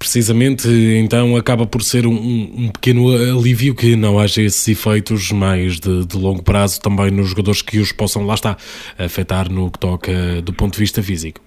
Precisamente, 0.00 0.66
então 0.96 1.36
acaba 1.36 1.66
por 1.66 1.82
ser 1.82 2.06
um, 2.06 2.14
um, 2.14 2.68
pequeno 2.68 3.10
alívio 3.10 3.74
que 3.74 3.94
não 3.96 4.18
haja 4.18 4.40
esses 4.40 4.66
efeitos 4.66 5.30
mais 5.30 5.78
de, 5.78 6.06
de, 6.06 6.16
longo 6.16 6.42
prazo 6.42 6.80
também 6.80 7.10
nos 7.10 7.28
jogadores 7.28 7.60
que 7.60 7.78
os 7.78 7.92
possam, 7.92 8.24
lá 8.24 8.32
está, 8.32 8.56
afetar 8.98 9.52
no 9.52 9.70
que 9.70 9.78
toca 9.78 10.40
do 10.40 10.54
ponto 10.54 10.72
de 10.72 10.78
vista 10.78 11.02
físico. 11.02 11.42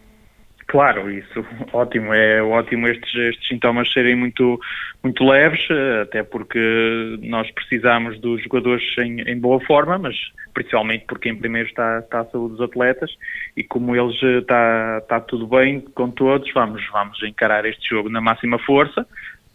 Claro, 0.74 1.12
isso 1.12 1.46
ótimo, 1.72 2.12
é 2.16 2.42
ótimo 2.42 2.88
estes, 2.88 3.14
estes 3.14 3.48
sintomas 3.48 3.94
serem 3.94 4.16
muito, 4.16 4.60
muito 5.04 5.24
leves, 5.24 5.68
até 6.02 6.24
porque 6.24 7.20
nós 7.22 7.48
precisamos 7.52 8.20
dos 8.20 8.42
jogadores 8.42 8.84
em, 8.98 9.22
em 9.22 9.40
boa 9.40 9.60
forma, 9.68 10.00
mas 10.00 10.16
principalmente 10.52 11.06
porque 11.08 11.30
em 11.30 11.36
primeiro 11.36 11.70
está, 11.70 12.00
está 12.00 12.22
a 12.22 12.26
saúde 12.26 12.56
dos 12.56 12.62
atletas 12.62 13.12
e 13.56 13.64
como 13.64 13.96
eles 13.96 14.20
está, 14.24 14.98
está 14.98 15.20
tudo 15.20 15.46
bem 15.46 15.80
com 15.80 16.10
todos, 16.10 16.52
vamos, 16.52 16.84
vamos 16.92 17.22
encarar 17.22 17.66
este 17.66 17.90
jogo 17.90 18.10
na 18.10 18.20
máxima 18.20 18.58
força, 18.58 19.06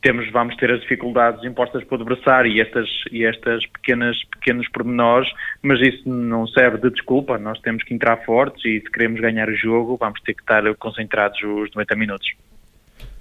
temos, 0.00 0.30
vamos 0.30 0.56
ter 0.56 0.70
as 0.70 0.80
dificuldades 0.80 1.44
impostas 1.44 1.82
pelo 1.84 2.02
adversário 2.02 2.50
e 2.50 2.60
estas, 2.60 2.88
e 3.10 3.24
estas 3.24 3.66
pequenas, 3.66 4.22
pequenos 4.24 4.68
pormenores, 4.68 5.28
mas 5.62 5.80
isso 5.80 6.08
não 6.08 6.46
serve 6.46 6.78
de 6.78 6.90
desculpa. 6.90 7.38
Nós 7.38 7.58
temos 7.60 7.82
que 7.82 7.94
entrar 7.94 8.16
fortes 8.24 8.64
e 8.64 8.80
se 8.80 8.90
queremos 8.90 9.20
ganhar 9.20 9.48
o 9.48 9.56
jogo, 9.56 9.96
vamos 9.96 10.20
ter 10.22 10.34
que 10.34 10.42
estar 10.42 10.62
concentrados 10.76 11.38
os 11.42 11.74
90 11.74 11.96
minutos. 11.96 12.28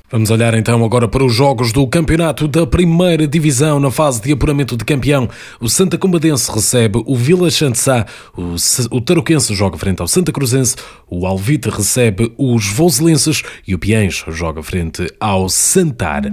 Vamos 0.10 0.32
olhar 0.32 0.54
então 0.54 0.86
agora 0.86 1.06
para 1.06 1.22
os 1.22 1.34
jogos 1.34 1.74
do 1.74 1.86
campeonato 1.86 2.48
da 2.48 2.66
primeira 2.66 3.28
divisão 3.28 3.78
na 3.78 3.92
fase 3.92 4.22
de 4.22 4.32
apuramento 4.32 4.78
de 4.78 4.86
campeão. 4.86 5.28
O 5.60 5.68
Santa 5.68 5.98
Combadense 5.98 6.50
recebe 6.50 7.04
o 7.06 7.14
Vila 7.14 7.52
Chantzá, 7.52 8.06
o, 8.34 8.56
o 8.90 9.02
Tarouquense 9.02 9.54
joga 9.54 9.78
frente 9.78 10.02
ao 10.02 10.08
Santa 10.08 10.32
Cruzense, 10.32 10.78
o 11.10 11.26
Alvite 11.28 11.70
recebe 11.70 12.32
os 12.38 12.68
Voselenses 12.68 13.44
e 13.68 13.76
o 13.76 13.80
Piens 13.80 14.24
joga 14.30 14.64
frente 14.64 15.12
ao 15.20 15.50
Santar. 15.50 16.24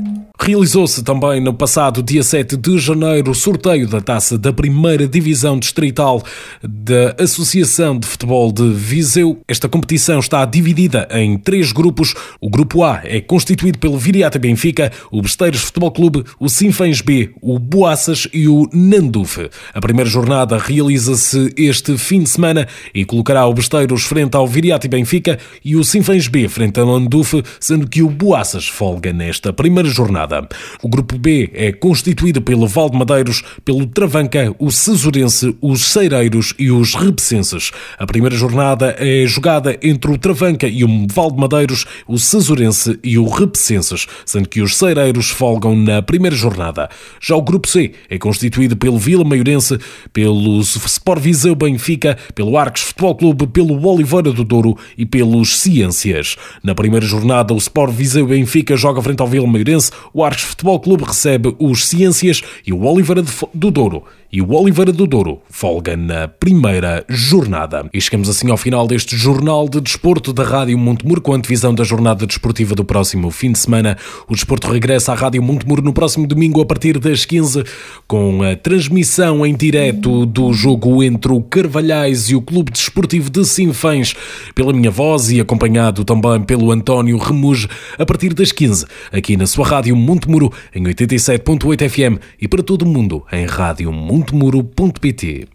Realizou-se 0.41 1.03
também 1.03 1.41
no 1.41 1.53
passado 1.53 2.01
dia 2.01 2.23
7 2.23 2.57
de 2.57 2.79
janeiro 2.79 3.33
o 3.33 3.35
sorteio 3.35 3.89
da 3.89 4.01
taça 4.01 4.39
da 4.39 4.53
primeira 4.53 5.09
divisão 5.09 5.59
distrital 5.59 6.23
da 6.63 7.17
Associação 7.19 7.99
de 7.99 8.07
Futebol 8.07 8.53
de 8.53 8.71
Viseu. 8.73 9.41
Esta 9.49 9.69
competição 9.69 10.21
está 10.21 10.45
dividida 10.45 11.09
em 11.11 11.37
três 11.37 11.73
grupos. 11.73 12.15
O 12.41 12.49
grupo 12.49 12.85
A 12.85 13.01
é 13.03 13.21
constituído 13.21 13.64
constituído 13.65 13.79
pelo 13.79 13.99
Viriata 13.99 14.39
Benfica, 14.39 14.93
o 15.11 15.23
Besteiros 15.23 15.63
Futebol 15.63 15.91
Clube, 15.91 16.25
o 16.39 16.49
Sinfãs 16.49 17.01
B, 17.01 17.31
o 17.41 17.59
Boaças 17.59 18.29
e 18.33 18.47
o 18.47 18.69
Nanduf. 18.73 19.49
A 19.73 19.81
primeira 19.81 20.09
jornada 20.09 20.59
realiza-se 20.59 21.53
este 21.57 21.97
fim 21.97 22.23
de 22.23 22.29
semana 22.29 22.69
e 22.95 23.05
colocará 23.05 23.47
o 23.47 23.55
Besteiros 23.55 24.05
frente 24.05 24.37
ao 24.37 24.47
Viriata 24.47 24.89
Benfica 24.89 25.39
e 25.65 25.77
o 25.77 25.85
Sinfãs 25.85 26.29
B 26.29 26.49
frente 26.49 26.79
ao 26.79 26.87
Nanduf, 26.87 27.43
sendo 27.59 27.89
que 27.89 28.03
o 28.03 28.11
Boaças 28.11 28.69
folga 28.69 29.13
nesta 29.13 29.53
primeira 29.53 29.89
jornada. 29.89 30.47
O 30.83 30.89
grupo 30.89 31.19
B 31.19 31.51
é 31.55 31.73
constituído 31.73 32.43
pelo 32.43 32.67
Valde 32.67 32.99
Madeiros, 32.99 33.43
pelo 33.65 33.87
Travanca, 33.87 34.55
o 34.59 34.71
Cesurense, 34.71 35.57
os 35.61 35.83
Seireiros 35.83 36.55
e 36.59 36.71
os 36.71 36.95
Rebecenses. 36.95 37.71
A 37.99 38.07
primeira 38.07 38.37
jornada 38.37 38.95
é 38.99 39.27
jogada 39.27 39.79
entre 39.83 40.11
o 40.11 40.19
Travanca 40.19 40.67
e 40.67 40.85
o 40.85 41.07
Valde 41.11 41.39
Madeiros, 41.39 41.87
o 42.07 42.19
Cesurense 42.19 42.99
e 43.03 43.19
o 43.19 43.27
Rebecenses 43.27 43.54
sendo 43.59 44.49
que 44.49 44.61
os 44.61 44.77
Cereiros 44.77 45.31
folgam 45.31 45.77
na 45.77 46.03
primeira 46.03 46.37
jornada. 46.37 46.89
Já 47.21 47.37
o 47.37 47.43
Grupo 47.43 47.69
C 47.69 47.93
é 48.09 48.19
constituído 48.19 48.77
pelo 48.77 48.99
Vila 48.99 49.25
Maiorense, 49.25 49.79
pelo 50.13 50.61
Sport 50.61 51.21
Viseu 51.21 51.55
Benfica, 51.55 52.17
pelo 52.35 52.57
Arcos 52.57 52.83
Futebol 52.83 53.15
Clube, 53.15 53.47
pelo 53.47 53.87
Oliveira 53.87 54.33
do 54.33 54.45
Douro 54.45 54.77
e 54.97 55.07
pelos 55.07 55.61
Ciências. 55.61 56.37
Na 56.63 56.75
primeira 56.75 57.07
jornada, 57.07 57.55
o 57.55 57.59
Sport 57.59 57.93
Viseu 57.93 58.27
Benfica 58.27 58.77
joga 58.77 59.03
frente 59.03 59.21
ao 59.21 59.27
Vila 59.27 59.47
Maiorense, 59.47 59.91
o 60.13 60.25
Arcos 60.25 60.45
Futebol 60.45 60.81
Clube 60.81 61.05
recebe 61.05 61.55
os 61.59 61.87
Ciências 61.87 62.43
e 62.67 62.73
o 62.73 62.85
Oliveira 62.85 63.23
do 63.53 63.71
Douro 63.71 64.05
e 64.35 64.43
o 64.43 64.53
Oliveira 64.53 64.91
do 64.91 65.07
Douro 65.07 65.41
folga 65.49 65.97
na 65.97 66.27
primeira 66.27 67.05
jornada. 67.09 67.89
E 67.95 68.01
chegamos 68.01 68.29
assim 68.29 68.51
ao 68.51 68.57
final 68.57 68.85
deste 68.85 69.17
Jornal 69.17 69.69
de 69.69 69.81
Desporto 69.81 70.33
da 70.33 70.43
Rádio 70.43 70.77
Montemuro 70.77 71.21
com 71.21 71.33
a 71.33 71.37
antevisão 71.37 71.73
da 71.73 71.85
jornada 71.85 72.27
desportiva 72.27 72.75
do 72.75 72.85
próximo 72.85 73.31
fim 73.31 73.53
de 73.53 73.61
semana. 73.61 73.97
O 74.29 74.35
desporto 74.35 74.67
regressa 74.67 75.13
à 75.13 75.15
Rádio 75.15 75.41
Montemuro 75.41 75.83
no 75.83 75.93
próximo 75.93 76.27
domingo 76.27 76.61
a 76.61 76.67
partir 76.67 76.99
das 76.99 77.25
15 77.25 77.63
com 78.09 78.43
a 78.43 78.57
transmissão 78.57 79.47
em 79.47 79.55
direto 79.55 80.27
do 80.27 80.53
jogo 80.53 81.01
entre 81.05 81.31
o 81.31 81.41
Carvalhais 81.41 82.29
e 82.29 82.35
o 82.35 82.43
Clube 82.43 82.73
Desportivo 82.73 83.31
de 83.31 83.45
Sinfãs 83.45 84.17
pela 84.53 84.73
minha 84.73 84.91
voz 84.91 85.31
e 85.31 85.41
acompanhado 85.41 86.05
também 86.05 86.43
pelo 86.43 86.73
António 86.73 87.19
Remuge 87.19 87.69
a 87.97 88.05
partir 88.05 88.35
das 88.35 88.51
15 88.51 88.85
aqui 89.13 89.37
na 89.37 89.47
sua 89.47 89.65
Rádio 89.65 89.95
Montemuro 89.95 90.53
em 90.75 90.83
87.8 90.83 91.89
FM 91.89 92.21
e 92.41 92.49
para 92.49 92.65
todo 92.65 92.83
o 92.83 92.89
mundo 92.89 93.23
em 93.33 93.47
Rádio 93.47 93.93
Montemuro 93.93 94.24
montemuro.pt 94.25 95.49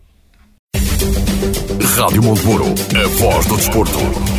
Rádio 1.95 2.23
Montemuro, 2.23 2.65
a 2.65 3.07
voz 3.17 3.45
do 3.47 3.57
desporto. 3.57 4.38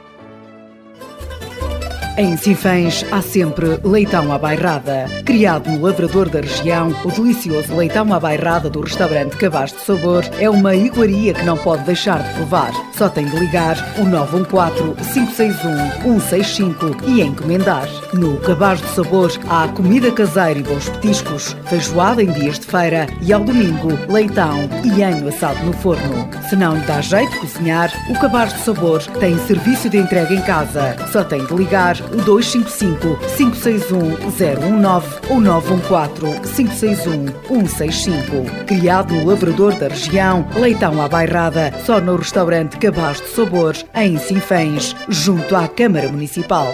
Em 2.21 2.37
Sinfãs 2.37 3.03
há 3.11 3.19
sempre 3.19 3.79
leitão 3.83 4.31
à 4.31 4.37
bairrada. 4.37 5.07
Criado 5.25 5.71
no 5.71 5.81
lavrador 5.81 6.29
da 6.29 6.39
região, 6.39 6.95
o 7.03 7.09
delicioso 7.09 7.75
leitão 7.75 8.13
à 8.13 8.19
bairrada 8.19 8.69
do 8.69 8.81
restaurante 8.81 9.35
Cabaz 9.37 9.73
de 9.73 9.79
Sabor 9.79 10.23
é 10.39 10.47
uma 10.47 10.75
iguaria 10.75 11.33
que 11.33 11.43
não 11.43 11.57
pode 11.57 11.83
deixar 11.83 12.21
de 12.21 12.31
provar. 12.35 12.71
Só 12.95 13.09
tem 13.09 13.25
de 13.25 13.35
ligar 13.37 13.75
o 13.97 14.05
914-561-165 14.05 17.01
e 17.07 17.23
encomendar. 17.23 17.89
No 18.13 18.37
Cabaz 18.37 18.79
de 18.79 18.89
Sabor 18.89 19.31
há 19.49 19.67
comida 19.69 20.11
caseira 20.11 20.59
e 20.59 20.63
bons 20.63 20.89
petiscos, 20.89 21.57
feijoada 21.65 22.21
em 22.21 22.31
dias 22.31 22.59
de 22.59 22.67
feira 22.67 23.07
e 23.19 23.33
ao 23.33 23.43
domingo 23.43 23.97
leitão 24.07 24.69
e 24.83 25.01
anho 25.01 25.27
assado 25.27 25.65
no 25.65 25.73
forno. 25.73 26.29
Se 26.47 26.55
não 26.55 26.75
lhe 26.75 26.85
dá 26.85 27.01
jeito 27.01 27.31
de 27.31 27.39
cozinhar, 27.39 27.91
o 28.11 28.19
Cabaz 28.19 28.53
de 28.53 28.59
Sabor 28.59 29.01
tem 29.19 29.35
serviço 29.47 29.89
de 29.89 29.97
entrega 29.97 30.35
em 30.35 30.41
casa. 30.43 30.95
Só 31.11 31.23
tem 31.23 31.43
de 31.43 31.55
ligar 31.55 31.97
255 32.17 33.17
561 33.35 34.29
019 34.31 35.19
ou 35.29 35.41
914 35.41 36.39
561 36.53 37.67
165. 37.67 38.65
Criado 38.65 39.13
no 39.13 39.25
Labrador 39.25 39.73
da 39.75 39.87
região, 39.87 40.47
leitão 40.55 41.01
à 41.01 41.07
bairrada, 41.07 41.73
só 41.85 41.99
no 41.99 42.15
restaurante 42.15 42.77
Cabaz 42.77 43.21
de 43.21 43.27
Sabores, 43.27 43.85
em 43.95 44.17
Sinfãs, 44.17 44.95
junto 45.09 45.55
à 45.55 45.67
Câmara 45.67 46.09
Municipal. 46.09 46.67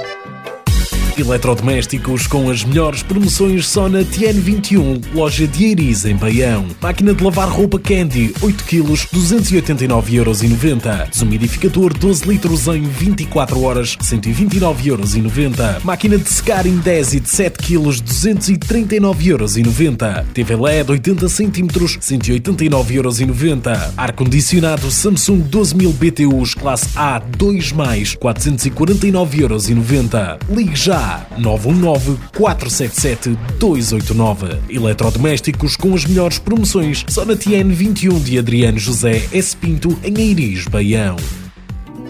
Eletrodomésticos 1.22 2.28
com 2.28 2.50
as 2.50 2.64
melhores 2.64 3.02
promoções 3.02 3.66
só 3.68 3.90
na 3.90 4.00
TN21, 4.00 5.02
loja 5.14 5.46
de 5.48 5.66
Eiris 5.66 6.06
em 6.06 6.16
Baião. 6.16 6.66
Máquina 6.82 7.14
de 7.14 7.22
lavar 7.24 7.48
roupa 7.50 7.80
Candy, 7.80 8.34
8 8.42 8.64
kg, 8.66 8.84
289,90€. 8.84 11.10
Desumidificador 11.10 11.94
12 11.94 12.28
litros 12.28 12.68
em 12.68 12.84
24 12.84 13.64
horas, 13.64 13.96
129,90€. 13.98 15.84
Máquina 15.84 16.18
de 16.18 16.30
secar 16.30 16.68
em 16.68 16.78
10 16.78 17.14
e 17.14 17.20
de 17.20 17.30
7 17.30 17.58
kg, 17.58 18.02
239,90€. 18.04 20.26
TV 20.34 20.56
LED 20.56 20.92
80 20.92 21.30
cm, 21.30 21.68
189,90€. 22.00 23.94
Ar-condicionado 23.98 24.92
Samsung 24.92 25.42
12000 25.42 25.92
BTUs 25.94 26.54
classe 26.54 26.90
A 26.96 27.20
2+, 27.20 27.74
449,90€. 28.18 30.38
Ligue 30.50 30.76
já 30.76 31.07
919 31.38 32.18
477 32.36 33.38
289. 33.60 34.60
Eletrodomésticos 34.70 35.76
com 35.76 35.94
as 35.94 36.06
melhores 36.06 36.40
promoções 36.40 37.06
só 37.08 37.26
na 37.26 37.36
TN 37.36 37.72
21 37.72 38.20
de 38.20 38.38
Adriano 38.38 38.80
José 38.80 39.28
S. 39.32 39.56
Pinto, 39.56 39.98
em 40.04 40.20
Eiris, 40.20 40.66
Baião. 40.68 41.16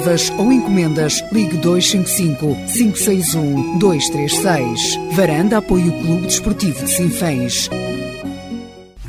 reservas 0.00 0.32
ou 0.38 0.50
encomendas, 0.50 1.22
ligue 1.30 1.56
255 1.58 2.56
561 2.72 3.78
236. 3.78 4.98
Varanda 5.12 5.58
apoia 5.58 5.86
o 5.86 5.92
Clube 5.92 6.26
Desportivo 6.26 6.84
de 6.84 6.90
Sinfãs. 6.90 7.68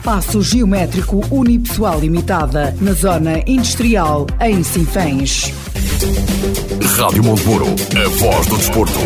Passo 0.03 0.41
Geométrico 0.41 1.21
Unipessoal 1.31 1.99
Limitada, 1.99 2.75
na 2.81 2.93
Zona 2.93 3.41
Industrial, 3.45 4.25
em 4.41 4.63
Sinfãs. 4.63 5.53
Rádio 6.97 7.23
Monteburo, 7.23 7.65
a 7.67 8.09
voz 8.09 8.47
do 8.47 8.57
desporto. 8.57 8.99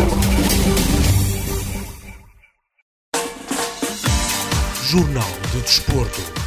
Jornal 4.82 5.28
do 5.52 5.60
Desporto. 5.60 6.45